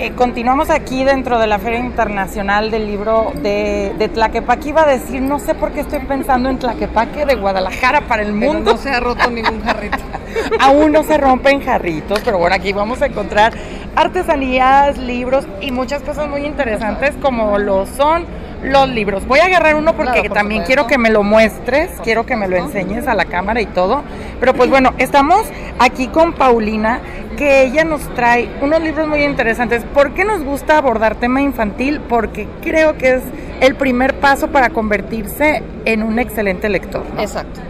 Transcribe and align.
eh, 0.00 0.12
continuamos 0.14 0.70
aquí 0.70 1.02
dentro 1.02 1.38
de 1.40 1.46
la 1.48 1.58
Feria 1.58 1.80
Internacional 1.80 2.70
del 2.70 2.86
Libro 2.86 3.32
de, 3.34 3.92
de 3.98 4.08
Tlaquepaque. 4.08 4.68
Iba 4.68 4.82
a 4.82 4.86
decir, 4.86 5.20
no 5.20 5.38
sé 5.40 5.54
por 5.54 5.72
qué 5.72 5.80
estoy 5.80 5.98
pensando 6.00 6.48
en 6.48 6.58
Tlaquepaque 6.58 7.26
de 7.26 7.34
Guadalajara 7.34 8.02
para 8.02 8.22
el 8.22 8.32
Pero 8.38 8.52
mundo. 8.52 8.72
no 8.72 8.78
se 8.78 8.90
ha 8.90 9.00
roto 9.00 9.28
ningún 9.30 9.60
jarrito. 9.62 9.98
Aún 10.60 10.92
no 10.92 11.02
se 11.02 11.18
rompen 11.18 11.60
jarritos, 11.62 12.20
pero 12.24 12.38
bueno, 12.38 12.54
aquí 12.54 12.72
vamos 12.72 13.02
a 13.02 13.06
encontrar 13.06 13.52
artesanías, 13.96 14.98
libros 14.98 15.46
y 15.60 15.72
muchas 15.72 16.02
cosas 16.02 16.28
muy 16.28 16.44
interesantes 16.46 17.14
como 17.20 17.58
lo 17.58 17.84
son 17.86 18.24
los 18.62 18.88
libros. 18.88 19.26
Voy 19.26 19.40
a 19.40 19.46
agarrar 19.46 19.76
uno 19.76 19.94
porque 19.94 20.12
Claro, 20.12 20.28
por 20.28 20.36
también 20.36 20.62
supuesto. 20.62 20.84
quiero 20.84 20.86
que 20.88 20.98
me 20.98 21.10
lo 21.10 21.22
muestres, 21.22 21.90
quiero 22.02 22.26
que 22.26 22.36
me 22.36 22.48
lo 22.48 22.56
enseñes 22.56 23.06
a 23.08 23.14
la 23.14 23.24
cámara 23.24 23.60
y 23.60 23.66
todo. 23.66 24.02
Pero 24.40 24.54
pues 24.54 24.68
bueno, 24.70 24.94
estamos 24.98 25.42
aquí 25.78 26.08
con 26.08 26.32
Paulina, 26.32 27.00
que 27.36 27.62
ella 27.62 27.84
nos 27.84 28.02
trae 28.14 28.48
unos 28.60 28.80
libros 28.82 29.08
muy 29.08 29.22
interesantes. 29.22 29.84
¿Por 29.94 30.12
qué 30.14 30.24
nos 30.24 30.42
gusta 30.42 30.78
abordar 30.78 31.16
tema 31.16 31.40
infantil? 31.40 32.00
Porque 32.00 32.48
creo 32.62 32.96
que 32.98 33.16
es 33.16 33.22
el 33.60 33.74
primer 33.76 34.18
paso 34.18 34.48
para 34.48 34.70
convertirse 34.70 35.62
en 35.84 36.02
un 36.02 36.18
excelente 36.18 36.68
lector. 36.68 37.02
¿no? 37.14 37.20
Exacto. 37.20 37.60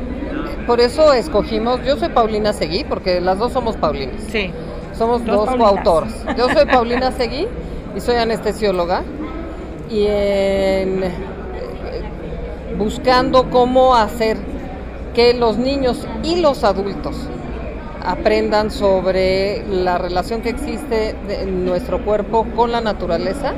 Por 0.67 0.81
eso 0.81 1.12
escogimos, 1.12 1.84
yo 1.84 1.97
soy 1.97 2.11
Paulina 2.11 2.53
Seguí, 2.53 2.84
porque 2.84 3.21
las 3.21 3.39
dos 3.39 3.53
somos 3.53 3.77
Paulinas. 3.77 4.17
Sí. 4.31 4.51
Somos 4.97 5.25
Dos 5.25 5.47
dos 5.47 5.56
coautoras. 5.56 6.12
Yo 6.37 6.48
soy 6.51 6.67
Paulina 6.70 7.12
Seguí 7.12 7.47
y 7.97 8.01
soy 8.01 8.17
anestesióloga. 8.17 9.03
Y 9.91 10.03
en, 10.06 11.05
eh, 11.05 11.12
buscando 12.77 13.48
cómo 13.48 13.95
hacer 13.95 14.37
que 15.15 15.33
los 15.33 15.56
niños 15.56 16.06
y 16.23 16.43
los 16.43 16.65
adultos 16.65 17.17
aprendan 18.09 18.71
sobre 18.71 19.62
la 19.69 19.98
relación 19.98 20.41
que 20.41 20.48
existe 20.48 21.15
de 21.29 21.45
nuestro 21.45 22.03
cuerpo 22.03 22.47
con 22.57 22.73
la 22.73 22.81
naturaleza, 22.81 23.53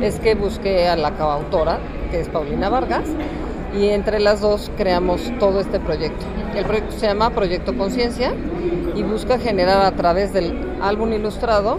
es 0.00 0.18
que 0.18 0.34
busqué 0.34 0.88
a 0.88 0.96
la 0.96 1.10
coautora, 1.10 1.78
que 2.10 2.20
es 2.20 2.28
Paulina 2.28 2.70
Vargas, 2.70 3.04
y 3.78 3.88
entre 3.88 4.18
las 4.18 4.40
dos 4.40 4.70
creamos 4.78 5.30
todo 5.38 5.60
este 5.60 5.78
proyecto. 5.78 6.24
El 6.56 6.64
proyecto 6.64 6.92
se 6.92 7.06
llama 7.06 7.30
Proyecto 7.30 7.76
Conciencia 7.76 8.32
y 8.96 9.02
busca 9.02 9.38
generar 9.38 9.84
a 9.84 9.92
través 9.92 10.32
del 10.32 10.58
álbum 10.80 11.12
ilustrado 11.12 11.78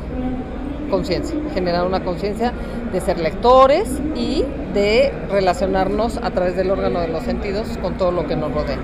conciencia, 0.92 1.36
generar 1.56 1.88
una 1.88 2.04
conciencia 2.04 2.54
de 2.92 3.02
ser 3.02 3.20
lectores 3.20 3.90
y 4.16 4.46
de 4.76 5.12
relacionarnos 5.32 6.18
a 6.18 6.30
través 6.30 6.56
del 6.56 6.70
órgano 6.70 7.00
de 7.00 7.08
los 7.08 7.24
sentidos 7.24 7.68
con 7.82 7.98
todo 7.98 8.12
lo 8.12 8.28
que 8.28 8.36
nos 8.36 8.54
rodea. 8.54 8.78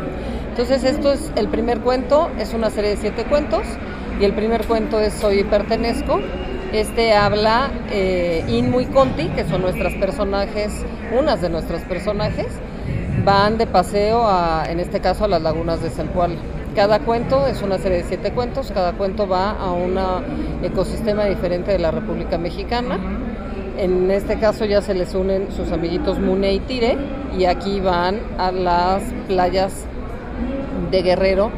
Entonces 0.59 0.83
esto 0.93 1.13
es 1.13 1.31
el 1.38 1.47
primer 1.47 1.79
cuento, 1.79 2.29
es 2.38 2.53
una 2.53 2.69
serie 2.69 2.89
de 2.89 2.97
siete 2.97 3.23
cuentos 3.23 3.61
y 4.19 4.25
el 4.25 4.33
primer 4.33 4.67
cuento 4.67 4.99
es 4.99 5.13
Soy 5.13 5.39
y 5.39 5.43
Pertenezco. 5.45 6.19
Este 6.73 7.13
habla 7.13 7.71
eh, 7.89 8.43
Inmu 8.45 8.81
y 8.81 8.88
Conti, 8.88 9.29
que 9.29 9.45
son 9.45 9.61
nuestras 9.61 9.93
personajes, 9.93 10.85
unas 11.17 11.39
de 11.39 11.49
nuestros 11.49 11.83
personajes, 11.83 12.47
van 13.23 13.57
de 13.57 13.67
paseo 13.67 14.27
a, 14.27 14.66
en 14.67 14.81
este 14.81 14.99
caso, 14.99 15.23
a 15.23 15.27
las 15.29 15.41
lagunas 15.41 15.81
de 15.81 15.91
Zempoala. 15.91 16.35
Cada 16.75 16.99
cuento 16.99 17.47
es 17.47 17.61
una 17.61 17.77
serie 17.77 17.99
de 17.99 18.03
siete 18.03 18.33
cuentos, 18.33 18.69
cada 18.73 18.91
cuento 18.91 19.29
va 19.29 19.51
a 19.51 19.71
un 19.71 19.97
ecosistema 20.61 21.23
diferente 21.23 21.71
de 21.71 21.79
la 21.79 21.91
República 21.91 22.38
Mexicana. 22.38 22.99
En 23.77 24.11
este 24.11 24.38
caso 24.38 24.66
ya 24.66 24.81
se 24.81 24.94
les 24.94 25.16
unen 25.16 25.53
sus 25.55 25.71
amiguitos 25.71 26.19
Mune 26.19 26.51
y 26.51 26.59
Tire 26.59 26.97
y 27.38 27.45
aquí 27.45 27.79
van 27.79 28.19
a 28.38 28.51
las 28.51 29.03
playas 29.29 29.85
de 30.91 31.01
Guerrero 31.01 31.51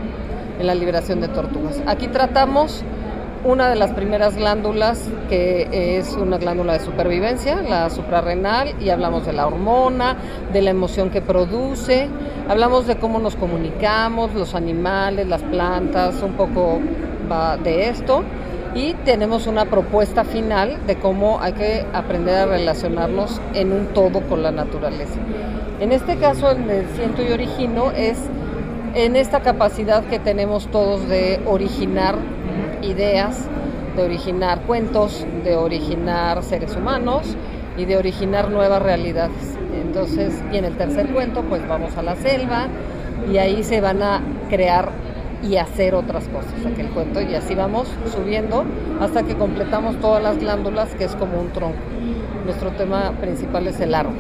en 0.59 0.67
la 0.67 0.75
liberación 0.75 1.21
de 1.21 1.27
tortugas. 1.27 1.81
Aquí 1.87 2.07
tratamos 2.07 2.83
una 3.43 3.69
de 3.69 3.75
las 3.75 3.91
primeras 3.91 4.35
glándulas 4.35 5.09
que 5.27 5.97
es 5.97 6.13
una 6.13 6.37
glándula 6.37 6.73
de 6.73 6.79
supervivencia, 6.79 7.61
la 7.63 7.89
suprarrenal, 7.89 8.75
y 8.79 8.89
hablamos 8.89 9.25
de 9.25 9.33
la 9.33 9.47
hormona, 9.47 10.15
de 10.53 10.61
la 10.61 10.69
emoción 10.69 11.09
que 11.09 11.21
produce, 11.21 12.07
hablamos 12.47 12.85
de 12.85 12.97
cómo 12.97 13.17
nos 13.17 13.35
comunicamos, 13.35 14.35
los 14.35 14.53
animales, 14.53 15.27
las 15.27 15.41
plantas, 15.41 16.21
un 16.21 16.33
poco 16.33 16.79
de 17.63 17.89
esto. 17.89 18.23
Y 18.73 18.93
tenemos 19.05 19.47
una 19.47 19.65
propuesta 19.65 20.23
final 20.23 20.77
de 20.87 20.95
cómo 20.95 21.41
hay 21.41 21.53
que 21.53 21.85
aprender 21.93 22.35
a 22.35 22.45
relacionarnos 22.45 23.41
en 23.53 23.73
un 23.73 23.87
todo 23.87 24.21
con 24.21 24.43
la 24.43 24.51
naturaleza. 24.51 25.19
En 25.81 25.91
este 25.91 26.17
caso, 26.17 26.51
el 26.51 26.85
Siento 26.95 27.21
y 27.21 27.31
Origino 27.31 27.91
es 27.91 28.17
en 28.93 29.15
esta 29.15 29.41
capacidad 29.41 30.03
que 30.05 30.19
tenemos 30.19 30.67
todos 30.67 31.07
de 31.07 31.41
originar 31.45 32.15
ideas, 32.81 33.47
de 33.95 34.03
originar 34.03 34.61
cuentos, 34.61 35.25
de 35.43 35.55
originar 35.55 36.43
seres 36.43 36.75
humanos 36.75 37.35
y 37.77 37.85
de 37.85 37.97
originar 37.97 38.49
nuevas 38.49 38.81
realidades. 38.81 39.57
Entonces, 39.73 40.41
y 40.51 40.57
en 40.57 40.65
el 40.65 40.77
tercer 40.77 41.07
cuento, 41.07 41.43
pues 41.43 41.65
vamos 41.67 41.97
a 41.97 42.01
la 42.01 42.15
selva 42.15 42.67
y 43.31 43.37
ahí 43.37 43.63
se 43.63 43.81
van 43.81 44.01
a 44.01 44.21
crear 44.49 44.89
y 45.43 45.57
hacer 45.57 45.95
otras 45.95 46.27
cosas, 46.27 46.53
aquel 46.71 46.89
cuento, 46.89 47.19
y 47.21 47.33
así 47.33 47.55
vamos 47.55 47.87
subiendo 48.13 48.63
hasta 48.99 49.23
que 49.23 49.35
completamos 49.35 49.99
todas 49.99 50.21
las 50.21 50.37
glándulas, 50.37 50.93
que 50.95 51.05
es 51.05 51.15
como 51.15 51.39
un 51.39 51.49
tronco. 51.51 51.79
Nuestro 52.45 52.71
tema 52.71 53.11
principal 53.19 53.67
es 53.67 53.79
el 53.79 53.95
árbol, 53.95 54.15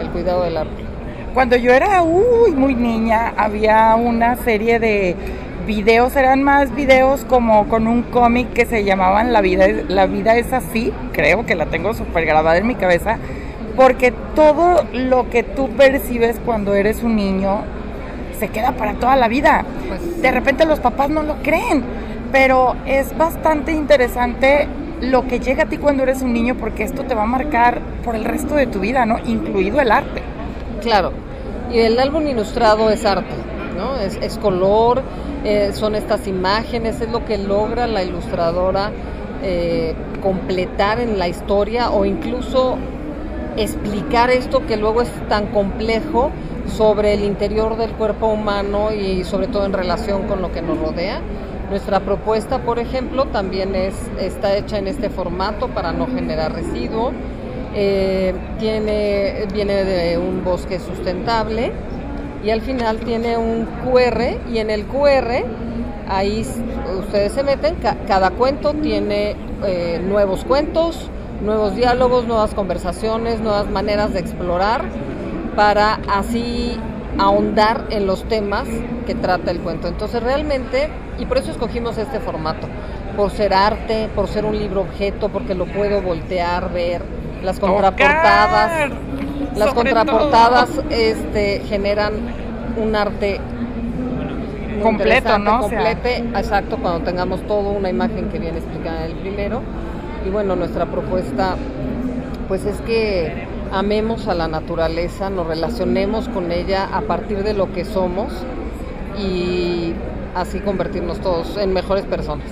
el 0.00 0.08
cuidado 0.10 0.44
del 0.44 0.56
árbol. 0.56 0.91
Cuando 1.34 1.56
yo 1.56 1.72
era 1.72 2.02
uy, 2.02 2.52
muy 2.52 2.74
niña, 2.74 3.32
había 3.36 3.94
una 3.96 4.36
serie 4.36 4.78
de 4.78 5.16
videos, 5.66 6.14
eran 6.16 6.42
más 6.42 6.74
videos 6.74 7.24
como 7.24 7.68
con 7.68 7.86
un 7.86 8.02
cómic 8.02 8.52
que 8.52 8.66
se 8.66 8.84
llamaban 8.84 9.32
La 9.32 9.40
vida, 9.40 9.64
es- 9.64 9.88
La 9.88 10.06
vida 10.06 10.36
es 10.36 10.52
así, 10.52 10.92
creo 11.12 11.46
que 11.46 11.54
la 11.54 11.66
tengo 11.66 11.94
súper 11.94 12.26
grabada 12.26 12.58
en 12.58 12.66
mi 12.66 12.74
cabeza, 12.74 13.16
porque 13.76 14.12
todo 14.34 14.84
lo 14.92 15.30
que 15.30 15.42
tú 15.42 15.68
percibes 15.70 16.38
cuando 16.44 16.74
eres 16.74 17.02
un 17.02 17.16
niño 17.16 17.60
se 18.38 18.48
queda 18.48 18.72
para 18.72 18.94
toda 18.94 19.16
la 19.16 19.28
vida. 19.28 19.64
Pues- 19.88 20.20
de 20.20 20.30
repente 20.30 20.66
los 20.66 20.80
papás 20.80 21.08
no 21.08 21.22
lo 21.22 21.36
creen, 21.42 21.82
pero 22.30 22.74
es 22.86 23.16
bastante 23.16 23.72
interesante 23.72 24.66
lo 25.00 25.26
que 25.26 25.40
llega 25.40 25.64
a 25.64 25.66
ti 25.66 25.78
cuando 25.78 26.02
eres 26.02 26.20
un 26.22 26.32
niño 26.32 26.56
porque 26.56 26.82
esto 26.84 27.04
te 27.04 27.14
va 27.14 27.22
a 27.22 27.26
marcar 27.26 27.78
por 28.04 28.14
el 28.16 28.24
resto 28.24 28.54
de 28.54 28.66
tu 28.66 28.80
vida, 28.80 29.06
¿no? 29.06 29.18
Incluido 29.24 29.80
el 29.80 29.90
arte. 29.90 30.22
Claro, 30.82 31.12
y 31.72 31.78
el 31.78 31.98
álbum 31.98 32.26
ilustrado 32.26 32.90
es 32.90 33.04
arte, 33.04 33.34
¿no? 33.76 33.96
Es, 33.98 34.36
color, 34.38 35.02
eh, 35.44 35.70
son 35.72 35.94
estas 35.94 36.26
imágenes, 36.26 37.00
es 37.00 37.10
lo 37.10 37.24
que 37.24 37.38
logra 37.38 37.86
la 37.86 38.02
ilustradora 38.02 38.90
eh, 39.42 39.94
completar 40.22 41.00
en 41.00 41.18
la 41.18 41.28
historia 41.28 41.90
o 41.90 42.04
incluso 42.04 42.76
explicar 43.56 44.30
esto 44.30 44.66
que 44.66 44.76
luego 44.76 45.02
es 45.02 45.10
tan 45.28 45.46
complejo 45.48 46.30
sobre 46.66 47.14
el 47.14 47.24
interior 47.24 47.76
del 47.76 47.90
cuerpo 47.92 48.26
humano 48.28 48.92
y 48.92 49.24
sobre 49.24 49.46
todo 49.46 49.66
en 49.66 49.72
relación 49.72 50.26
con 50.26 50.42
lo 50.42 50.52
que 50.52 50.62
nos 50.62 50.78
rodea. 50.78 51.20
Nuestra 51.70 52.00
propuesta, 52.00 52.58
por 52.58 52.78
ejemplo, 52.78 53.26
también 53.26 53.74
es, 53.74 53.94
está 54.20 54.56
hecha 54.56 54.78
en 54.78 54.88
este 54.88 55.10
formato 55.10 55.68
para 55.68 55.92
no 55.92 56.06
generar 56.06 56.52
residuo. 56.52 57.12
Eh, 57.74 58.34
tiene, 58.58 59.46
viene 59.52 59.84
de 59.84 60.18
un 60.18 60.44
bosque 60.44 60.78
sustentable 60.78 61.72
y 62.44 62.50
al 62.50 62.60
final 62.60 62.98
tiene 62.98 63.38
un 63.38 63.66
QR 63.82 64.36
y 64.52 64.58
en 64.58 64.68
el 64.68 64.84
QR 64.84 65.44
ahí 66.08 66.46
ustedes 66.98 67.32
se 67.32 67.42
meten, 67.42 67.76
ca- 67.76 67.96
cada 68.06 68.30
cuento 68.30 68.74
tiene 68.74 69.36
eh, 69.64 70.00
nuevos 70.06 70.44
cuentos, 70.44 71.08
nuevos 71.42 71.74
diálogos, 71.74 72.26
nuevas 72.26 72.52
conversaciones, 72.52 73.40
nuevas 73.40 73.70
maneras 73.70 74.12
de 74.12 74.20
explorar 74.20 74.84
para 75.56 75.98
así 76.14 76.78
ahondar 77.18 77.86
en 77.90 78.06
los 78.06 78.24
temas 78.24 78.66
que 79.06 79.14
trata 79.14 79.50
el 79.50 79.60
cuento. 79.60 79.88
Entonces 79.88 80.22
realmente, 80.22 80.88
y 81.18 81.24
por 81.26 81.38
eso 81.38 81.50
escogimos 81.50 81.96
este 81.96 82.20
formato, 82.20 82.66
por 83.16 83.30
ser 83.30 83.54
arte, 83.54 84.08
por 84.14 84.28
ser 84.28 84.44
un 84.44 84.58
libro 84.58 84.82
objeto, 84.82 85.28
porque 85.30 85.54
lo 85.54 85.66
puedo 85.66 86.00
voltear, 86.02 86.72
ver, 86.72 87.02
las 87.42 87.58
contraportadas. 87.60 88.90
Tocar, 88.90 89.56
Las 89.56 89.74
contraportadas 89.74 90.70
todo. 90.70 90.84
este, 90.90 91.60
generan 91.68 92.12
un 92.82 92.96
arte 92.96 93.40
Completo, 94.82 95.38
¿no? 95.38 95.60
O 95.66 95.68
sea- 95.68 95.78
Complete, 95.78 96.18
exacto, 96.36 96.76
cuando 96.78 97.04
tengamos 97.04 97.40
todo 97.46 97.70
una 97.70 97.88
imagen 97.90 98.28
que 98.30 98.38
viene 98.38 98.58
explicada 98.58 99.04
en 99.06 99.12
el 99.12 99.18
primero. 99.18 99.60
Y 100.26 100.30
bueno, 100.30 100.56
nuestra 100.56 100.86
propuesta 100.86 101.56
pues 102.48 102.64
es 102.64 102.80
que 102.82 103.46
amemos 103.72 104.26
a 104.28 104.34
la 104.34 104.48
naturaleza, 104.48 105.30
nos 105.30 105.46
relacionemos 105.46 106.28
con 106.28 106.50
ella 106.52 106.88
a 106.92 107.02
partir 107.02 107.44
de 107.44 107.54
lo 107.54 107.72
que 107.72 107.84
somos 107.84 108.32
y 109.18 109.92
así 110.34 110.60
convertirnos 110.60 111.20
todos 111.20 111.56
en 111.56 111.72
mejores 111.72 112.04
personas. 112.04 112.46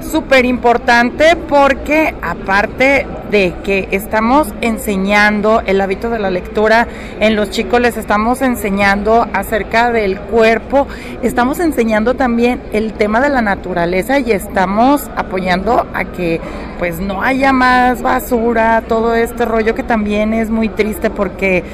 Súper 0.00 0.44
importante 0.44 1.36
porque 1.48 2.14
aparte 2.22 3.06
de 3.30 3.54
que 3.64 3.88
estamos 3.90 4.48
enseñando 4.60 5.60
el 5.66 5.80
hábito 5.80 6.10
de 6.10 6.18
la 6.18 6.30
lectura, 6.30 6.86
en 7.20 7.34
los 7.34 7.50
chicos 7.50 7.80
les 7.80 7.96
estamos 7.96 8.42
enseñando 8.42 9.26
acerca 9.32 9.90
del 9.90 10.20
cuerpo, 10.20 10.86
estamos 11.22 11.58
enseñando 11.58 12.14
también 12.14 12.60
el 12.72 12.92
tema 12.92 13.20
de 13.20 13.30
la 13.30 13.42
naturaleza 13.42 14.20
y 14.20 14.30
estamos 14.30 15.10
apoyando 15.16 15.86
a 15.92 16.04
que 16.04 16.40
pues 16.78 17.00
no 17.00 17.22
haya 17.22 17.52
más 17.52 18.02
basura, 18.02 18.82
todo 18.86 19.14
este 19.14 19.44
rollo 19.44 19.74
que 19.74 19.82
también 19.82 20.34
es 20.34 20.50
muy 20.50 20.68
triste 20.68 21.10
porque 21.10 21.64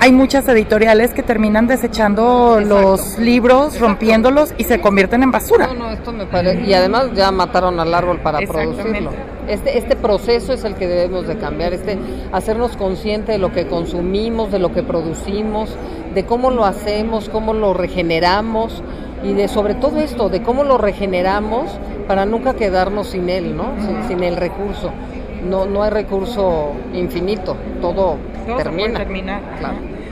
hay 0.00 0.12
muchas 0.12 0.46
editoriales 0.48 1.12
que 1.12 1.22
terminan 1.22 1.66
desechando 1.66 2.60
los 2.60 3.18
libros, 3.18 3.78
rompiéndolos 3.80 4.54
y 4.56 4.64
se 4.64 4.80
convierten 4.80 5.22
en 5.22 5.30
basura. 5.30 5.66
No, 5.68 5.74
no, 5.74 5.90
esto 5.90 6.12
me 6.12 6.26
parece. 6.26 6.62
Y 6.62 6.74
además 6.74 7.10
ya 7.14 7.30
mataron 7.30 7.80
al 7.80 7.92
árbol 7.92 8.20
para 8.20 8.38
producirlo. 8.40 9.10
Este, 9.48 9.78
este 9.78 9.96
proceso 9.96 10.52
es 10.52 10.64
el 10.64 10.74
que 10.74 10.86
debemos 10.86 11.26
de 11.26 11.38
cambiar, 11.38 11.72
este 11.72 11.98
hacernos 12.32 12.76
consciente 12.76 13.32
de 13.32 13.38
lo 13.38 13.52
que 13.52 13.66
consumimos, 13.66 14.52
de 14.52 14.58
lo 14.58 14.72
que 14.72 14.82
producimos, 14.82 15.74
de 16.14 16.24
cómo 16.26 16.50
lo 16.50 16.64
hacemos, 16.64 17.28
cómo 17.28 17.54
lo 17.54 17.72
regeneramos 17.72 18.82
y 19.24 19.32
de 19.32 19.48
sobre 19.48 19.74
todo 19.74 20.00
esto, 20.00 20.28
de 20.28 20.42
cómo 20.42 20.64
lo 20.64 20.78
regeneramos 20.78 21.70
para 22.06 22.24
nunca 22.26 22.54
quedarnos 22.54 23.08
sin 23.08 23.28
él, 23.28 23.56
¿no? 23.56 23.72
sin, 24.06 24.22
el 24.22 24.36
recurso. 24.36 24.90
No, 25.44 25.66
no 25.66 25.82
hay 25.82 25.90
recurso 25.90 26.72
infinito, 26.92 27.56
todo, 27.80 28.16
termina. 28.56 29.06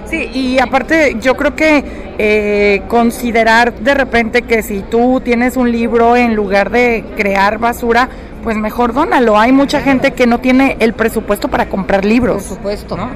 Sí, 0.06 0.30
y 0.32 0.58
aparte 0.60 1.16
yo 1.20 1.36
creo 1.36 1.56
que 1.56 1.84
eh, 2.18 2.82
considerar 2.88 3.74
de 3.74 3.94
repente 3.94 4.42
que 4.42 4.62
si 4.62 4.80
tú 4.82 5.20
tienes 5.20 5.56
un 5.56 5.72
libro 5.72 6.16
en 6.16 6.36
lugar 6.36 6.70
de 6.70 7.04
crear 7.16 7.58
basura, 7.58 8.08
pues 8.44 8.56
mejor 8.56 8.92
dónalo. 8.92 9.36
Hay 9.36 9.50
mucha 9.50 9.80
gente 9.80 10.12
que 10.12 10.28
no 10.28 10.38
tiene 10.38 10.76
el 10.78 10.92
presupuesto 10.92 11.48
para 11.48 11.68
comprar 11.68 12.04
libros. 12.04 12.44
Por 12.44 12.56
supuesto. 12.56 12.96
¿no? 12.96 13.10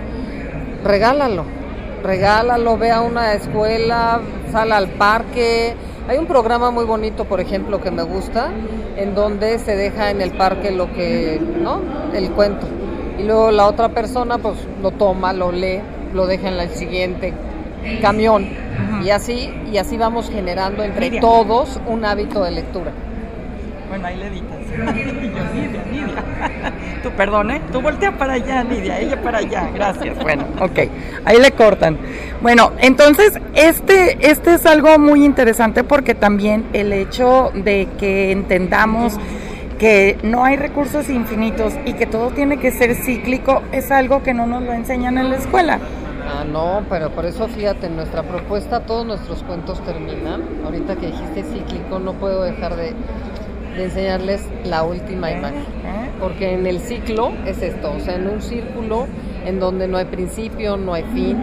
Regálalo, 0.85 1.45
regálalo, 2.03 2.77
ve 2.77 2.91
a 2.91 3.03
una 3.03 3.35
escuela, 3.35 4.21
sal 4.51 4.73
al 4.73 4.89
parque. 4.89 5.77
Hay 6.09 6.19
un 6.19 6.27
programa 6.27 6.71
muy 6.71 6.85
bonito, 6.85 7.25
por 7.25 7.41
ejemplo, 7.41 7.81
que 7.81 7.91
me 7.91 8.03
gusta, 8.03 8.51
en 8.97 9.15
donde 9.15 9.59
se 9.59 9.77
deja 9.77 10.11
en 10.11 10.21
el 10.21 10.33
parque 10.33 10.71
lo 10.71 10.93
que, 10.93 11.41
¿no? 11.63 11.81
El 12.13 12.31
cuento. 12.31 12.67
Y 13.19 13.23
luego 13.23 13.51
la 13.51 13.67
otra 13.67 13.91
persona, 13.91 14.39
pues 14.39 14.57
lo 14.83 14.91
toma, 14.93 15.33
lo 15.33 15.53
lee, 15.53 15.81
lo 16.15 16.27
deja 16.27 16.49
en 16.49 16.59
el 16.59 16.71
siguiente 16.71 17.35
camión. 18.01 18.49
Y 19.05 19.11
así, 19.11 19.53
y 19.71 19.79
así 19.79 19.97
vamos 19.97 20.31
generando 20.31 20.83
entre 20.83 21.21
todos 21.21 21.79
un 21.87 22.05
hábito 22.05 22.43
de 22.43 22.51
lectura. 22.51 22.93
Bueno, 23.91 24.07
ahí 24.07 24.17
le 24.17 24.29
editas. 24.29 24.59
Nidia, 24.95 25.85
Nidia. 25.91 27.03
Tú 27.03 27.11
perdone, 27.11 27.61
tú 27.73 27.81
voltea 27.81 28.17
para 28.17 28.35
allá, 28.35 28.63
Nidia, 28.63 29.01
ella 29.01 29.21
para 29.21 29.39
allá. 29.39 29.69
Gracias. 29.75 30.17
Bueno, 30.23 30.45
ok. 30.61 30.79
Ahí 31.25 31.41
le 31.41 31.51
cortan. 31.51 31.99
Bueno, 32.41 32.73
entonces, 32.79 33.41
este, 33.55 34.31
este 34.31 34.55
es 34.55 34.65
algo 34.65 34.97
muy 35.01 35.25
interesante 35.25 35.83
porque 35.83 36.15
también 36.15 36.67
el 36.73 36.93
hecho 36.93 37.51
de 37.53 37.89
que 37.99 38.31
entendamos 38.31 39.19
que 39.81 40.19
no 40.23 40.45
hay 40.45 40.57
recursos 40.57 41.11
infinitos 41.11 41.75
y 41.85 41.95
que 41.95 42.07
todo 42.07 42.31
tiene 42.31 42.59
que 42.59 42.71
ser 42.71 42.95
cíclico 42.95 43.63
es 43.73 43.91
algo 43.91 44.23
que 44.23 44.35
no 44.35 44.47
nos 44.47 44.63
lo 44.63 44.73
enseñan 44.73 45.19
en 45.19 45.31
la 45.31 45.37
escuela. 45.37 45.81
Ah, 46.33 46.45
no, 46.45 46.85
pero 46.89 47.11
por 47.11 47.25
eso 47.25 47.49
fíjate, 47.49 47.87
en 47.87 47.97
nuestra 47.97 48.23
propuesta 48.23 48.81
todos 48.81 49.05
nuestros 49.05 49.43
cuentos 49.43 49.83
terminan. 49.85 50.43
Ahorita 50.65 50.95
que 50.95 51.07
dijiste 51.07 51.43
cíclico, 51.43 51.99
no 51.99 52.13
puedo 52.13 52.45
dejar 52.45 52.77
de 52.77 52.95
de 53.77 53.85
enseñarles 53.85 54.47
la 54.65 54.83
última 54.83 55.31
imagen. 55.31 55.65
Porque 56.21 56.53
en 56.53 56.67
el 56.67 56.81
ciclo 56.81 57.33
es 57.47 57.63
esto, 57.63 57.93
o 57.93 58.01
sea, 58.01 58.17
en 58.17 58.29
un 58.29 58.43
círculo 58.43 59.07
en 59.47 59.59
donde 59.59 59.89
no 59.89 59.97
hay 59.97 60.05
principio, 60.05 60.77
no 60.77 60.95
hay 60.95 61.05
fin. 61.15 61.39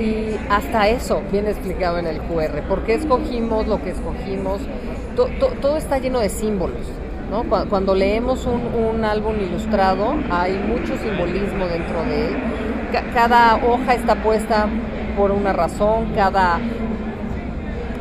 Y 0.00 0.36
hasta 0.48 0.88
eso 0.88 1.22
viene 1.30 1.50
explicado 1.50 1.98
en 1.98 2.06
el 2.06 2.20
QR. 2.22 2.62
¿Por 2.68 2.84
qué 2.84 2.94
escogimos 2.94 3.66
lo 3.66 3.82
que 3.82 3.90
escogimos? 3.90 4.60
todo 5.60 5.76
está 5.76 5.98
lleno 5.98 6.20
de 6.20 6.28
símbolos. 6.28 6.86
¿no? 7.30 7.44
Cuando, 7.68 7.94
leemos 7.94 8.46
un, 8.46 9.04
álbum 9.04 9.34
ilustrado, 9.40 10.14
hay 10.30 10.58
mucho 10.58 10.96
simbolismo 10.96 11.66
dentro 11.66 12.02
de 12.04 12.28
él. 12.28 12.36
cada 13.12 13.56
hoja 13.56 13.94
está 13.94 14.16
puesta 14.16 14.68
por 15.16 15.30
una 15.30 15.52
razón, 15.52 16.12
cada, 16.14 16.58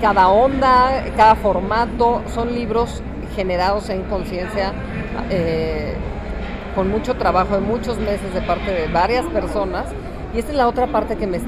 cada 0.02 0.28
onda, 0.30 1.04
cada 1.16 1.36
formato, 1.36 2.22
son 2.28 2.54
libros 2.54 3.02
generados 3.36 3.90
en 3.90 4.04
conciencia 4.04 4.74
eh, 5.30 5.94
con 6.76 6.90
mucho 6.90 7.16
trabajo 7.16 7.56
de 7.56 7.62
muchos 7.62 7.98
meses 8.00 8.34
de 8.34 8.42
parte 8.42 8.72
de 8.72 8.88
varias 8.88 9.26
personas. 9.28 9.86
Y 10.34 10.40
esta 10.40 10.52
es 10.52 10.58
la 10.58 10.68
otra 10.68 10.88
parte 10.88 11.16
que 11.16 11.28
me 11.28 11.40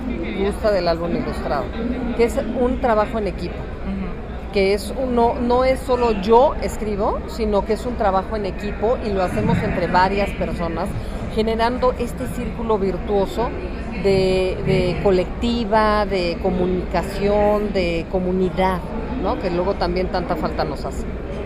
gusta 0.44 0.72
del 0.72 0.88
álbum 0.88 1.16
ilustrado, 1.16 1.66
que 2.18 2.26
es 2.26 2.40
un 2.60 2.80
trabajo 2.82 3.18
en 3.18 3.28
equipo. 3.28 3.56
Que 4.54 4.74
es 4.74 4.94
uno, 4.96 5.36
no 5.42 5.66
es 5.66 5.80
solo 5.80 6.12
yo 6.22 6.54
escribo, 6.62 7.20
sino 7.28 7.66
que 7.66 7.74
es 7.74 7.86
un 7.86 7.96
trabajo 7.96 8.36
en 8.36 8.46
equipo 8.46 8.98
y 9.06 9.10
lo 9.10 9.24
hacemos 9.24 9.58
entre 9.64 9.88
varias 9.88 10.30
personas, 10.32 10.88
generando 11.34 11.94
este 12.00 12.28
círculo 12.28 12.78
virtuoso 12.78 13.50
de, 14.04 14.56
de 14.66 15.00
colectiva, 15.04 16.06
de 16.06 16.38
comunicación, 16.42 17.74
de 17.74 18.06
comunidad, 18.12 18.80
¿no? 19.22 19.40
que 19.40 19.50
luego 19.50 19.74
también 19.74 20.08
tanta 20.08 20.36
falta 20.36 20.64
nos 20.64 20.86
hace. 20.86 21.06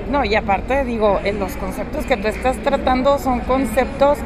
No, 0.10 0.26
y 0.26 0.36
aparte 0.36 0.84
digo, 0.86 1.20
en 1.24 1.40
los 1.40 1.56
conceptos 1.58 2.06
que 2.06 2.18
tú 2.18 2.28
estás 2.28 2.58
tratando 2.58 3.20
son 3.20 3.42
conceptos 3.42 4.18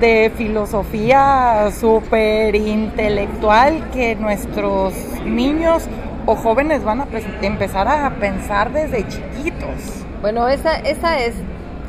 de 0.00 0.30
filosofía 0.36 1.70
súper 1.78 2.54
intelectual 2.54 3.90
que 3.90 4.16
nuestros 4.16 4.94
niños 5.24 5.88
o 6.26 6.36
jóvenes 6.36 6.84
van 6.84 7.00
a 7.00 7.06
empezar 7.42 7.88
a 7.88 8.10
pensar 8.16 8.72
desde 8.72 9.06
chiquitos. 9.08 10.04
Bueno, 10.20 10.48
esa, 10.48 10.76
esa 10.78 11.18
es, 11.18 11.34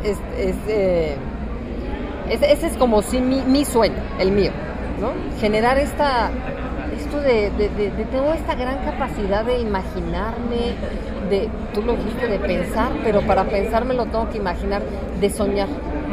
es, 0.04 0.18
eh, 0.68 1.16
ese 2.30 2.68
es 2.68 2.78
como 2.78 3.02
si 3.02 3.20
mi, 3.20 3.66
sueño, 3.66 3.96
el 4.20 4.32
mío, 4.32 4.52
¿no? 5.00 5.12
Generar 5.40 5.78
esta, 5.78 6.32
esto 6.98 7.20
de, 7.22 7.50
de, 7.52 7.70
de, 7.70 7.92
de, 7.92 8.06
tengo 8.06 8.34
esta 8.34 8.56
gran 8.56 8.84
capacidad 8.84 9.46
de 9.46 9.60
imaginarme, 9.60 10.76
de, 11.30 11.50
tú 11.74 11.82
lo 11.82 11.96
dijiste, 11.96 12.28
de 12.28 12.40
pensar, 12.40 12.92
pero 13.04 13.22
para 13.22 13.46
pensar 13.46 13.86
me 13.86 13.94
lo 13.94 14.06
tengo 14.06 14.30
que 14.30 14.38
imaginar, 14.38 14.82
de 15.20 15.30
soñar. 15.30 15.68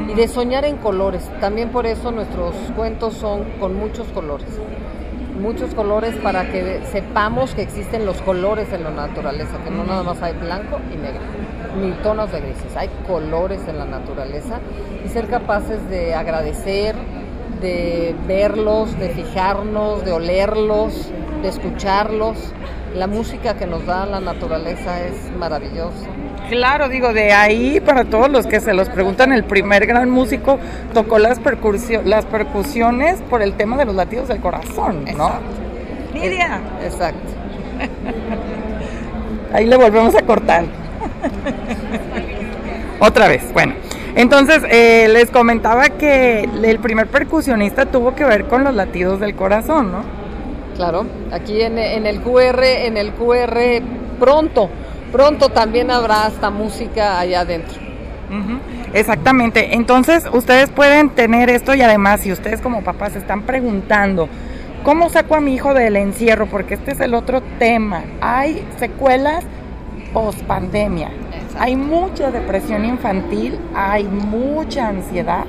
Y 0.09 0.15
de 0.15 0.29
soñar 0.29 0.65
en 0.65 0.77
colores. 0.77 1.29
También 1.41 1.71
por 1.71 1.87
eso 1.87 2.13
nuestros 2.13 2.55
cuentos 2.77 3.15
son 3.15 3.45
con 3.59 3.75
muchos 3.75 4.07
colores. 4.09 4.47
Muchos 5.41 5.75
colores 5.75 6.15
para 6.17 6.51
que 6.51 6.81
sepamos 6.91 7.55
que 7.55 7.63
existen 7.63 8.07
los 8.07 8.21
colores 8.23 8.73
en 8.73 8.85
la 8.85 8.91
naturaleza, 8.91 9.59
que 9.65 9.71
no 9.71 9.85
nada 9.85 10.03
más 10.03 10.21
hay 10.23 10.35
blanco 10.35 10.81
y 10.93 10.97
negro, 10.97 11.21
ni 11.81 11.93
tonos 12.03 12.33
de 12.33 12.41
grises, 12.41 12.77
hay 12.77 12.89
colores 13.07 13.61
en 13.69 13.79
la 13.79 13.85
naturaleza 13.85 14.59
y 15.05 15.09
ser 15.09 15.29
capaces 15.29 15.89
de 15.89 16.15
agradecer, 16.15 16.97
de 17.61 18.15
verlos, 18.27 18.99
de 18.99 19.11
fijarnos, 19.11 20.05
de 20.05 20.13
olerlos, 20.13 21.11
de 21.43 21.49
escucharlos 21.49 22.53
la 22.95 23.07
música 23.07 23.55
que 23.55 23.67
nos 23.67 23.85
da 23.87 24.07
la 24.07 24.21
naturaleza 24.21 25.01
es 25.01 25.15
maravillosa. 25.39 26.07
Claro, 26.49 26.89
digo, 26.89 27.13
de 27.13 27.33
ahí 27.33 27.81
para 27.81 28.05
todos 28.05 28.31
los 28.31 28.47
que 28.47 28.61
se 28.61 28.73
los 28.73 28.89
preguntan, 28.89 29.33
el 29.33 29.45
primer 29.45 29.87
gran 29.87 30.09
músico 30.09 30.59
tocó 30.95 31.19
las, 31.19 31.39
las 32.05 32.25
percusiones 32.25 33.21
por 33.29 33.43
el 33.43 33.55
tema 33.55 33.77
de 33.77 33.85
los 33.85 33.95
latidos 33.95 34.29
del 34.29 34.41
corazón, 34.41 35.05
¿no? 35.17 35.33
Nidia. 36.15 36.61
Exacto. 36.83 37.19
Ahí 39.53 39.67
le 39.67 39.77
volvemos 39.77 40.15
a 40.15 40.23
cortar. 40.23 40.65
Otra 43.01 43.29
vez, 43.29 43.53
bueno. 43.53 43.75
Entonces, 44.15 44.63
eh, 44.71 45.09
les 45.09 45.31
comentaba 45.31 45.89
que 45.91 46.49
el 46.63 46.79
primer 46.79 47.07
percusionista 47.07 47.87
tuvo 47.87 48.15
que 48.15 48.25
ver 48.25 48.45
con 48.45 48.65
los 48.65 48.75
latidos 48.75 49.21
del 49.21 49.35
corazón, 49.35 49.93
¿no? 49.93 50.03
Claro, 50.77 51.07
aquí 51.33 51.61
en, 51.61 51.77
el 51.77 52.21
QR, 52.21 52.63
en 52.63 52.97
el 52.97 53.13
QR 53.13 53.83
pronto, 54.21 54.71
pronto 55.11 55.49
también 55.49 55.91
habrá 55.91 56.29
esta 56.29 56.51
música 56.51 57.19
allá 57.19 57.41
adentro. 57.41 57.81
Exactamente, 58.93 59.75
entonces 59.75 60.27
ustedes 60.33 60.71
pueden 60.71 61.11
tener 61.11 61.51
esto 61.51 61.75
y 61.75 61.83
además 61.83 62.21
si 62.21 62.31
ustedes 62.31 62.61
como 62.61 62.83
papás 62.83 63.17
están 63.17 63.43
preguntando, 63.43 64.29
¿cómo 64.85 65.11
saco 65.11 65.35
a 65.35 65.41
mi 65.41 65.55
hijo 65.55 65.75
del 65.75 65.97
encierro? 65.97 66.47
Porque 66.47 66.75
este 66.75 66.93
es 66.93 67.01
el 67.01 67.15
otro 67.15 67.43
tema. 67.59 68.05
Hay 68.21 68.65
secuelas 68.79 69.45
post 70.13 70.43
pandemia, 70.43 71.11
hay 71.59 71.77
mucha 71.77 72.31
depresión 72.31 72.85
infantil, 72.85 73.59
hay 73.75 74.05
mucha 74.05 74.89
ansiedad 74.89 75.45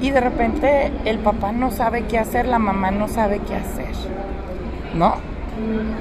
y 0.00 0.10
de 0.10 0.20
repente 0.20 0.92
el 1.04 1.18
papá 1.18 1.52
no 1.52 1.70
sabe 1.70 2.04
qué 2.04 2.18
hacer, 2.18 2.46
la 2.46 2.58
mamá 2.58 2.90
no 2.90 3.08
sabe 3.08 3.40
qué 3.40 3.54
hacer. 3.54 3.86
¿no? 4.96 5.14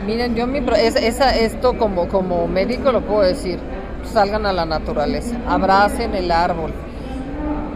Miren, 0.06 0.36
yo 0.36 0.48
mi, 0.48 0.60
esa, 0.78 1.36
esto 1.36 1.78
como, 1.78 2.08
como 2.08 2.48
médico 2.48 2.92
lo 2.92 3.02
puedo 3.02 3.22
decir. 3.22 3.60
salgan 4.04 4.46
a 4.46 4.54
la 4.54 4.66
naturaleza, 4.66 5.36
abracen 5.48 6.14
el 6.16 6.32
árbol, 6.32 6.72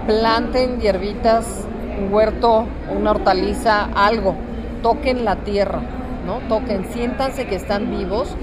planten 0.06 0.80
hierbitas, 0.80 1.66
un 2.00 2.14
huerto, 2.14 2.66
una 2.96 3.12
hortaliza, 3.12 3.86
algo, 3.96 4.36
toquen 4.84 5.26
la 5.26 5.38
tierra, 5.38 5.80
¿no? 6.26 6.40
Toquen, 6.48 6.86
siéntanse 6.92 7.48
que 7.48 7.56
están 7.56 7.90
vivos 7.90 8.36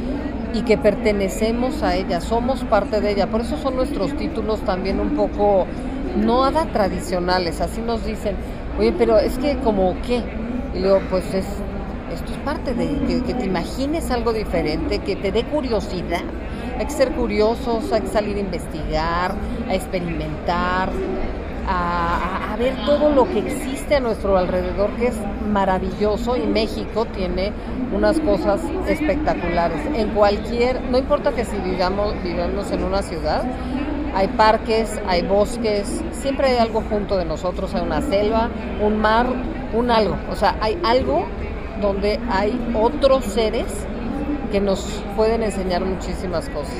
y 0.54 0.62
que 0.62 0.78
pertenecemos 0.78 1.82
a 1.82 1.96
ella, 1.96 2.20
somos 2.20 2.64
parte 2.64 3.00
de 3.00 3.12
ella. 3.12 3.26
Por 3.26 3.42
eso 3.42 3.56
son 3.58 3.76
nuestros 3.76 4.16
títulos 4.16 4.60
también 4.60 5.00
un 5.00 5.10
poco 5.10 5.66
no 6.16 6.50
nada 6.50 6.66
tradicionales, 6.72 7.60
así 7.60 7.80
nos 7.80 8.04
dicen, 8.04 8.36
oye, 8.78 8.92
pero 8.96 9.18
es 9.18 9.38
que 9.38 9.56
como 9.58 9.96
qué. 10.06 10.22
Y 10.74 10.80
luego, 10.80 11.00
pues 11.10 11.24
es, 11.34 11.46
esto 12.12 12.32
es 12.32 12.38
parte 12.44 12.74
de 12.74 12.86
que, 13.06 13.22
que 13.22 13.34
te 13.34 13.44
imagines 13.44 14.10
algo 14.10 14.32
diferente, 14.32 14.98
que 15.00 15.16
te 15.16 15.32
dé 15.32 15.44
curiosidad. 15.44 16.22
Hay 16.78 16.84
que 16.84 16.92
ser 16.92 17.12
curiosos, 17.12 17.92
hay 17.92 18.02
que 18.02 18.08
salir 18.08 18.36
a 18.36 18.40
investigar, 18.40 19.34
a 19.68 19.74
experimentar, 19.74 20.90
a, 21.66 22.45
a, 22.45 22.45
ver 22.58 22.74
todo 22.84 23.10
lo 23.10 23.28
que 23.28 23.40
existe 23.40 23.96
a 23.96 24.00
nuestro 24.00 24.36
alrededor, 24.36 24.90
que 24.96 25.08
es 25.08 25.16
maravilloso 25.50 26.36
y 26.36 26.46
México 26.46 27.04
tiene 27.06 27.52
unas 27.92 28.18
cosas 28.20 28.60
espectaculares. 28.88 29.78
En 29.94 30.10
cualquier, 30.10 30.80
no 30.82 30.98
importa 30.98 31.32
que 31.32 31.44
si 31.44 31.56
vivamos, 31.58 32.14
vivamos 32.22 32.70
en 32.72 32.84
una 32.84 33.02
ciudad, 33.02 33.44
hay 34.14 34.28
parques, 34.28 34.98
hay 35.06 35.22
bosques, 35.22 36.02
siempre 36.12 36.48
hay 36.48 36.56
algo 36.56 36.82
junto 36.88 37.16
de 37.16 37.24
nosotros, 37.24 37.74
hay 37.74 37.82
una 37.82 38.00
selva, 38.00 38.48
un 38.82 38.98
mar, 38.98 39.26
un 39.74 39.90
algo. 39.90 40.16
O 40.30 40.36
sea, 40.36 40.56
hay 40.60 40.78
algo 40.84 41.26
donde 41.80 42.18
hay 42.30 42.58
otros 42.74 43.24
seres 43.24 43.66
que 44.50 44.60
nos 44.60 45.02
pueden 45.16 45.42
enseñar 45.42 45.84
muchísimas 45.84 46.48
cosas. 46.48 46.74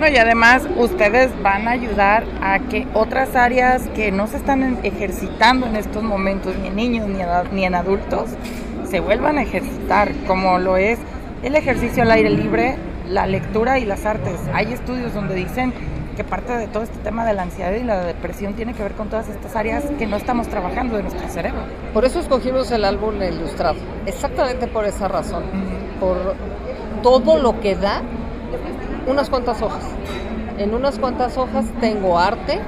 No, 0.00 0.08
y 0.08 0.16
además 0.16 0.66
ustedes 0.78 1.30
van 1.42 1.68
a 1.68 1.72
ayudar 1.72 2.24
a 2.40 2.58
que 2.58 2.88
otras 2.94 3.36
áreas 3.36 3.86
que 3.94 4.10
no 4.10 4.28
se 4.28 4.38
están 4.38 4.78
ejercitando 4.82 5.66
en 5.66 5.76
estos 5.76 6.02
momentos, 6.02 6.56
ni 6.56 6.68
en 6.68 6.76
niños 6.76 7.06
ni, 7.06 7.18
ni 7.52 7.66
en 7.66 7.74
adultos, 7.74 8.30
se 8.88 9.00
vuelvan 9.00 9.36
a 9.36 9.42
ejercitar, 9.42 10.10
como 10.26 10.58
lo 10.58 10.78
es 10.78 10.98
el 11.42 11.54
ejercicio 11.54 12.02
al 12.02 12.12
aire 12.12 12.30
libre, 12.30 12.76
la 13.10 13.26
lectura 13.26 13.78
y 13.78 13.84
las 13.84 14.06
artes. 14.06 14.40
Hay 14.54 14.72
estudios 14.72 15.12
donde 15.12 15.34
dicen 15.34 15.74
que 16.16 16.24
parte 16.24 16.56
de 16.56 16.66
todo 16.66 16.82
este 16.82 16.98
tema 17.00 17.26
de 17.26 17.34
la 17.34 17.42
ansiedad 17.42 17.72
y 17.72 17.82
la 17.82 18.02
depresión 18.02 18.54
tiene 18.54 18.72
que 18.72 18.82
ver 18.82 18.92
con 18.92 19.10
todas 19.10 19.28
estas 19.28 19.54
áreas 19.54 19.84
que 19.98 20.06
no 20.06 20.16
estamos 20.16 20.48
trabajando 20.48 20.96
de 20.96 21.02
nuestro 21.02 21.28
cerebro. 21.28 21.60
Por 21.92 22.06
eso 22.06 22.20
escogimos 22.20 22.70
el 22.70 22.86
álbum 22.86 23.22
ilustrado, 23.22 23.76
exactamente 24.06 24.66
por 24.66 24.86
esa 24.86 25.08
razón, 25.08 25.42
por 26.00 26.36
todo 27.02 27.36
lo 27.36 27.60
que 27.60 27.74
da 27.74 28.00
unas 29.06 29.30
cuantas 29.30 29.62
hojas. 29.62 29.84
En 30.58 30.74
unas 30.74 30.98
cuantas 30.98 31.36
hojas 31.38 31.64
tengo 31.80 32.18
arte, 32.18 32.60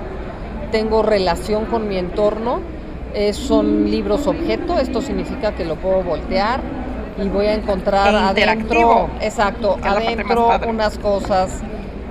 tengo 0.70 1.02
relación 1.02 1.66
con 1.66 1.88
mi 1.88 1.98
entorno, 1.98 2.60
eh, 3.14 3.32
son 3.34 3.90
libros 3.90 4.26
objeto, 4.26 4.78
esto 4.78 5.02
significa 5.02 5.52
que 5.52 5.64
lo 5.64 5.76
puedo 5.76 6.02
voltear 6.02 6.60
y 7.22 7.28
voy 7.28 7.46
a 7.46 7.54
encontrar 7.54 8.14
adentro, 8.14 9.10
exacto, 9.20 9.78
adentro 9.82 10.48
unas 10.66 10.96
cosas 10.96 11.60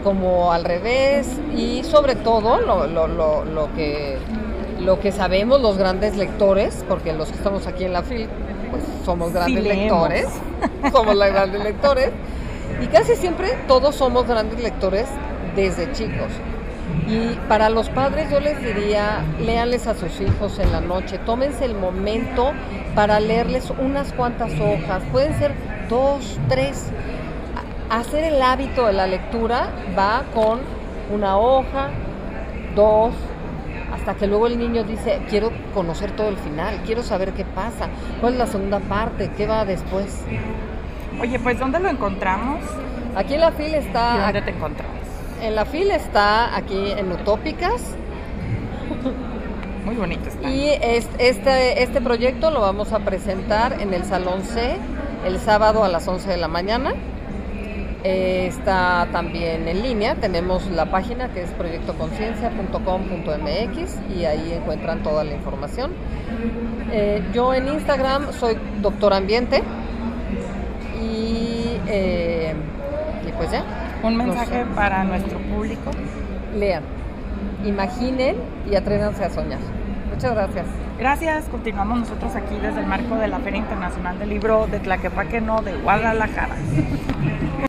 como 0.03 0.51
al 0.51 0.63
revés 0.63 1.27
y 1.55 1.83
sobre 1.83 2.15
todo 2.15 2.59
lo, 2.59 2.85
lo, 2.85 3.07
lo, 3.07 3.45
lo 3.45 3.73
que 3.73 4.19
lo 4.79 4.99
que 4.99 5.11
sabemos 5.11 5.61
los 5.61 5.77
grandes 5.77 6.17
lectores, 6.17 6.83
porque 6.87 7.13
los 7.13 7.29
que 7.29 7.35
estamos 7.35 7.67
aquí 7.67 7.83
en 7.83 7.93
la 7.93 8.01
FIL, 8.01 8.27
pues 8.71 8.83
somos 9.05 9.31
grandes 9.31 9.63
lectores, 9.63 10.27
somos 10.91 11.15
los 11.15 11.27
grandes 11.27 11.63
lectores, 11.63 12.09
y 12.81 12.87
casi 12.87 13.15
siempre 13.15 13.49
todos 13.67 13.95
somos 13.95 14.27
grandes 14.27 14.61
lectores 14.61 15.07
desde 15.55 15.91
chicos. 15.91 16.31
Y 17.07 17.35
para 17.47 17.69
los 17.69 17.89
padres 17.89 18.29
yo 18.29 18.39
les 18.39 18.61
diría, 18.61 19.23
léanles 19.39 19.87
a 19.87 19.93
sus 19.93 20.19
hijos 20.19 20.59
en 20.59 20.71
la 20.71 20.81
noche, 20.81 21.19
tómense 21.19 21.65
el 21.65 21.75
momento 21.75 22.51
para 22.95 23.19
leerles 23.19 23.71
unas 23.79 24.11
cuantas 24.13 24.51
hojas, 24.59 25.01
pueden 25.11 25.37
ser 25.37 25.53
dos, 25.89 26.39
tres. 26.49 26.87
Hacer 27.89 28.23
el 28.23 28.41
hábito 28.41 28.87
de 28.87 28.93
la 28.93 29.07
lectura 29.07 29.69
va 29.97 30.23
con 30.33 30.59
una 31.13 31.37
hoja, 31.37 31.89
dos, 32.75 33.13
hasta 33.93 34.15
que 34.15 34.27
luego 34.27 34.47
el 34.47 34.57
niño 34.57 34.83
dice, 34.83 35.21
quiero 35.29 35.51
conocer 35.73 36.11
todo 36.11 36.29
el 36.29 36.37
final, 36.37 36.81
quiero 36.85 37.03
saber 37.03 37.33
qué 37.33 37.45
pasa, 37.45 37.89
cuál 38.19 38.33
es 38.33 38.39
la 38.39 38.47
segunda 38.47 38.79
parte, 38.79 39.31
qué 39.35 39.47
va 39.47 39.65
después. 39.65 40.23
Oye, 41.19 41.39
pues 41.39 41.59
¿dónde 41.59 41.79
lo 41.79 41.89
encontramos? 41.89 42.59
Aquí 43.15 43.33
en 43.35 43.41
la 43.41 43.51
fila 43.51 43.77
¿Y 43.77 43.85
está 43.85 44.17
dónde 44.25 44.41
te 44.41 44.51
encontramos? 44.51 44.95
En 45.41 45.55
la 45.55 45.65
fila 45.65 45.95
está 45.95 46.55
aquí 46.55 46.91
en 46.91 47.11
Utópicas 47.11 47.81
Muy 49.85 49.95
bonito 49.95 50.29
está. 50.29 50.49
y 50.49 50.69
es- 50.69 51.09
este, 51.17 51.83
este 51.83 52.01
proyecto 52.01 52.51
lo 52.51 52.61
vamos 52.61 52.93
a 52.93 52.99
presentar 52.99 53.81
en 53.81 53.93
el 53.93 54.03
Salón 54.05 54.43
C 54.43 54.77
el 55.25 55.39
sábado 55.39 55.83
a 55.83 55.87
las 55.87 56.07
11 56.07 56.29
de 56.29 56.37
la 56.37 56.47
mañana. 56.47 56.93
Eh, 58.03 58.47
está 58.47 59.07
también 59.11 59.67
en 59.67 59.83
línea, 59.83 60.15
tenemos 60.15 60.65
la 60.71 60.87
página 60.89 61.29
que 61.29 61.43
es 61.43 61.51
proyectoconciencia.com.mx 61.51 63.97
y 64.17 64.25
ahí 64.25 64.53
encuentran 64.53 65.03
toda 65.03 65.23
la 65.23 65.33
información. 65.33 65.91
Eh, 66.91 67.21
yo 67.33 67.53
en 67.53 67.67
Instagram 67.67 68.33
soy 68.33 68.57
Doctor 68.81 69.13
Ambiente 69.13 69.57
y, 69.57 69.61
eh, 71.91 72.53
y 73.27 73.31
pues 73.33 73.51
ya. 73.51 73.63
Un 74.03 74.17
mensaje 74.17 74.65
para 74.75 75.03
nuestro 75.03 75.37
público. 75.39 75.91
lean, 76.55 76.83
imaginen 77.65 78.35
y 78.69 78.75
atrévanse 78.75 79.23
a 79.23 79.29
soñar. 79.29 79.59
Muchas 80.13 80.33
gracias. 80.33 80.65
Gracias, 80.97 81.45
continuamos 81.45 81.99
nosotros 81.99 82.35
aquí 82.35 82.55
desde 82.61 82.79
el 82.79 82.85
marco 82.85 83.15
de 83.15 83.27
la 83.27 83.39
Feria 83.39 83.59
Internacional 83.59 84.19
del 84.19 84.29
Libro 84.29 84.67
de 84.67 84.79
Tlaquepaque, 84.79 85.41
no, 85.41 85.61
de 85.61 85.73
Guadalajara. 85.77 86.55